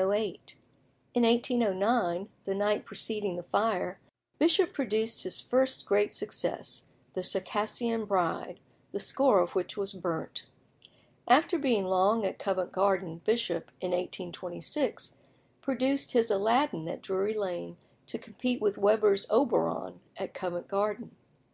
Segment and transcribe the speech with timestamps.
[0.00, 0.06] In
[1.24, 4.00] 1809, the night preceding the fire,
[4.38, 8.60] Bishop produced his first great success, "The Circassian Bride,"
[8.92, 10.46] the score of which was burnt.
[11.28, 15.16] After being long at Covent Garden, Bishop, in 1826,
[15.60, 17.76] produced his "Aladdin" at Drury Lane
[18.06, 21.14] to compete with Weber's "Oberon" at Covent Garden.